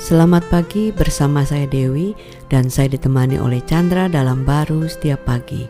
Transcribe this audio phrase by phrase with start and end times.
[0.00, 2.16] Selamat pagi bersama saya Dewi
[2.48, 5.68] dan saya ditemani oleh Chandra dalam baru setiap pagi.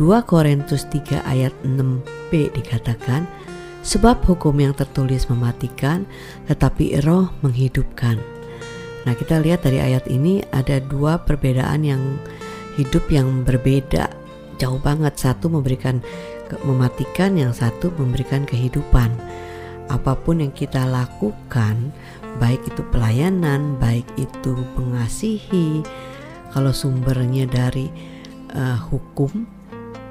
[0.00, 3.28] 2 Korintus 3 ayat 6b dikatakan,
[3.84, 6.08] Sebab hukum yang tertulis mematikan,
[6.48, 8.16] tetapi roh menghidupkan.
[9.04, 12.00] Nah kita lihat dari ayat ini ada dua perbedaan yang
[12.80, 14.08] hidup yang berbeda
[14.60, 15.16] jauh banget.
[15.16, 16.04] Satu memberikan
[16.64, 19.08] mematikan, yang satu memberikan kehidupan.
[19.90, 21.90] Apa pun yang kita lakukan,
[22.38, 25.82] baik itu pelayanan, baik itu mengasihi,
[26.54, 27.90] kalau sumbernya dari
[28.54, 29.46] uh, hukum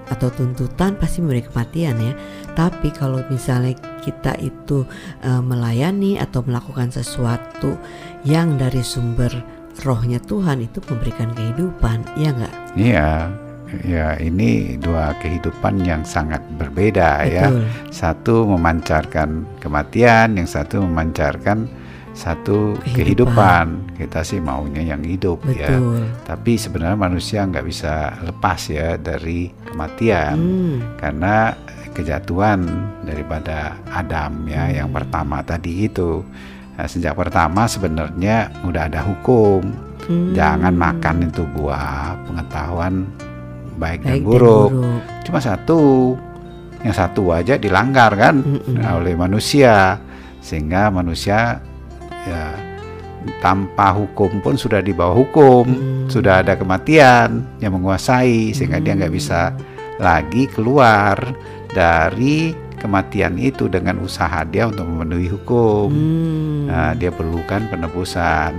[0.09, 2.13] atau tuntutan pasti memberi kematian ya.
[2.57, 4.83] Tapi kalau misalnya kita itu
[5.23, 7.79] uh, melayani atau melakukan sesuatu
[8.27, 9.31] yang dari sumber
[9.85, 12.55] rohnya Tuhan itu memberikan kehidupan, ya enggak?
[12.75, 13.09] Iya.
[13.85, 17.53] Ya, ini dua kehidupan yang sangat berbeda ya.
[17.53, 17.61] Betul.
[17.61, 17.93] ya.
[17.93, 21.69] Satu memancarkan kematian, yang satu memancarkan
[22.19, 22.97] satu kehidupan.
[22.97, 23.65] kehidupan.
[23.95, 25.69] Kita sih maunya yang hidup ya.
[25.71, 26.03] Betul.
[26.03, 26.07] ya.
[26.27, 30.77] Tapi sebenarnya manusia nggak bisa lepas ya dari kematian hmm.
[30.99, 31.53] karena
[31.95, 32.63] kejatuhan
[33.03, 34.75] daripada Adam ya hmm.
[34.83, 36.25] yang pertama tadi itu.
[36.79, 39.59] Nah, sejak pertama sebenarnya udah ada hukum.
[40.09, 40.31] Hmm.
[40.33, 43.03] Jangan makan itu buah pengetahuan
[43.79, 44.69] baik, baik dan, buruk.
[44.69, 45.01] dan buruk.
[45.25, 45.81] Cuma satu.
[46.79, 48.79] Yang satu aja dilanggar kan hmm.
[49.03, 49.99] oleh manusia
[50.39, 51.59] sehingga manusia
[52.23, 52.55] ya
[53.43, 56.07] tanpa hukum pun sudah di bawah hukum, hmm.
[56.07, 58.85] sudah ada kematian yang menguasai sehingga hmm.
[58.87, 59.51] dia nggak bisa
[59.99, 61.19] lagi keluar
[61.75, 65.91] dari kematian itu dengan usaha dia untuk memenuhi hukum.
[65.91, 66.71] Hmm.
[66.71, 68.55] Nah, dia perlukan penebusan.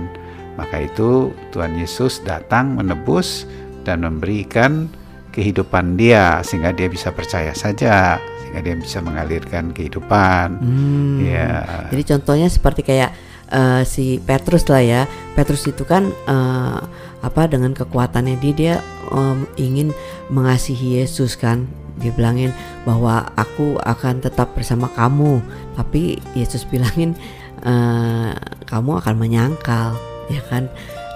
[0.55, 3.49] Maka itu Tuhan Yesus datang menebus
[3.81, 4.85] dan memberikan
[5.31, 10.59] kehidupan dia sehingga dia bisa percaya saja sehingga dia bisa mengalirkan kehidupan.
[10.59, 11.23] Hmm.
[11.23, 11.87] Ya.
[11.89, 13.15] Jadi contohnya seperti kayak
[13.51, 15.01] uh, si Petrus lah ya
[15.35, 16.79] Petrus itu kan uh,
[17.21, 18.75] apa dengan kekuatannya dia dia
[19.11, 19.93] um, ingin
[20.31, 21.67] mengasihi Yesus kan
[21.99, 22.49] dia bilangin
[22.87, 25.43] bahwa aku akan tetap bersama kamu
[25.77, 27.13] tapi Yesus bilangin
[27.61, 28.33] uh,
[28.65, 29.93] kamu akan menyangkal
[30.31, 30.71] ya kan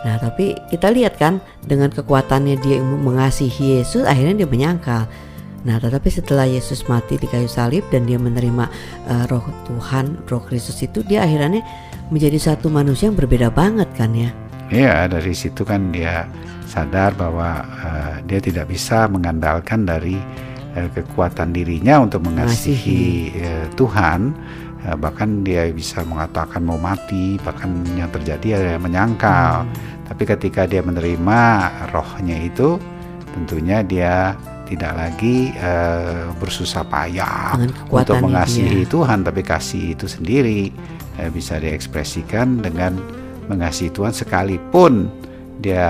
[0.06, 5.10] nah tapi kita lihat kan dengan kekuatannya dia mengasihi Yesus akhirnya dia menyangkal
[5.66, 8.70] Nah, tetapi setelah Yesus mati di kayu salib dan dia menerima
[9.10, 11.66] uh, Roh Tuhan, Roh Kristus itu, dia akhirnya
[12.14, 14.30] menjadi satu manusia yang berbeda banget kan ya?
[14.70, 16.30] Iya, dari situ kan dia
[16.70, 20.22] sadar bahwa uh, dia tidak bisa mengandalkan dari
[20.78, 24.38] uh, kekuatan dirinya untuk mengasihi uh, Tuhan.
[24.86, 29.66] Uh, bahkan dia bisa mengatakan mau mati, bahkan yang terjadi adalah menyangkal.
[29.66, 29.95] Hmm.
[30.06, 31.42] Tapi ketika dia menerima
[31.90, 32.78] rohnya itu,
[33.34, 37.54] tentunya dia tidak lagi uh, bersusah payah
[37.90, 38.90] untuk mengasihi dia.
[38.90, 40.74] Tuhan, tapi kasih itu sendiri
[41.22, 42.98] uh, bisa diekspresikan dengan
[43.46, 45.10] mengasihi Tuhan sekalipun
[45.56, 45.88] dia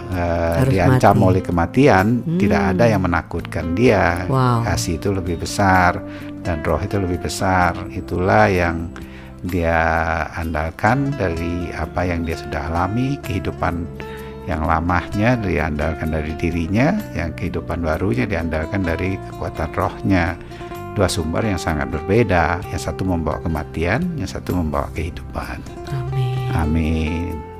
[0.00, 1.28] uh, diancam mati.
[1.28, 2.38] oleh kematian, hmm.
[2.40, 4.24] tidak ada yang menakutkan dia.
[4.30, 4.64] Wow.
[4.64, 6.00] Kasih itu lebih besar
[6.40, 7.76] dan roh itu lebih besar.
[7.92, 8.88] Itulah yang
[9.44, 9.78] dia
[10.32, 13.84] andalkan dari apa yang dia sudah alami kehidupan
[14.44, 20.36] yang lamahnya diandalkan dari dirinya, yang kehidupan barunya diandalkan dari kekuatan rohnya.
[20.94, 25.58] Dua sumber yang sangat berbeda, yang satu membawa kematian, yang satu membawa kehidupan.
[25.90, 26.48] Amin.
[26.54, 27.53] Amin.